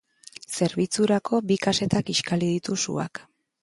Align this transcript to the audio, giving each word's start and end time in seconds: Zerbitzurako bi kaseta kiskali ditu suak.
Zerbitzurako 0.55 1.43
bi 1.53 1.59
kaseta 1.69 2.05
kiskali 2.11 2.53
ditu 2.57 2.83
suak. 2.89 3.27